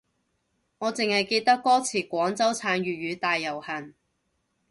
[0.79, 3.93] 我淨係記得歌詞廣州撐粵語大遊行